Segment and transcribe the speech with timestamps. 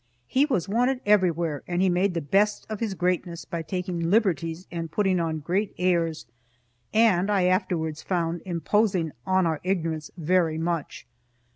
[0.25, 4.65] He was wanted everywhere, and he made the best of his greatness by taking liberties
[4.71, 6.25] and putting on great airs
[6.91, 11.05] and, I afterwards found, imposing on our ignorance very much.